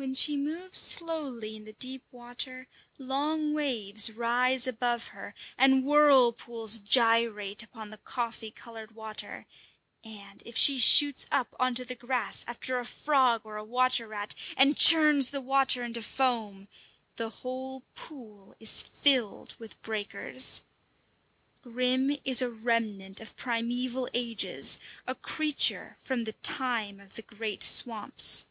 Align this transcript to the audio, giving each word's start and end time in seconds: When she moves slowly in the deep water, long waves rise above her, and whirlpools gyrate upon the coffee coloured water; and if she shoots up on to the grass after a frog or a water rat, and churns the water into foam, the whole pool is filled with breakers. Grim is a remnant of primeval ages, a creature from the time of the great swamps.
When 0.00 0.14
she 0.14 0.34
moves 0.38 0.78
slowly 0.78 1.56
in 1.56 1.64
the 1.64 1.74
deep 1.74 2.04
water, 2.10 2.68
long 2.96 3.52
waves 3.52 4.10
rise 4.10 4.66
above 4.66 5.08
her, 5.08 5.34
and 5.58 5.84
whirlpools 5.84 6.78
gyrate 6.78 7.62
upon 7.62 7.90
the 7.90 7.98
coffee 7.98 8.50
coloured 8.50 8.94
water; 8.94 9.44
and 10.02 10.42
if 10.46 10.56
she 10.56 10.78
shoots 10.78 11.26
up 11.30 11.54
on 11.60 11.74
to 11.74 11.84
the 11.84 11.94
grass 11.94 12.44
after 12.48 12.78
a 12.78 12.86
frog 12.86 13.42
or 13.44 13.58
a 13.58 13.62
water 13.64 14.08
rat, 14.08 14.34
and 14.56 14.74
churns 14.74 15.28
the 15.28 15.42
water 15.42 15.82
into 15.82 16.00
foam, 16.00 16.66
the 17.16 17.28
whole 17.28 17.82
pool 17.94 18.56
is 18.58 18.82
filled 18.82 19.54
with 19.58 19.82
breakers. 19.82 20.62
Grim 21.60 22.16
is 22.24 22.40
a 22.40 22.48
remnant 22.50 23.20
of 23.20 23.36
primeval 23.36 24.08
ages, 24.14 24.78
a 25.06 25.14
creature 25.14 25.98
from 26.02 26.24
the 26.24 26.32
time 26.32 27.00
of 27.00 27.16
the 27.16 27.22
great 27.22 27.62
swamps. 27.62 28.46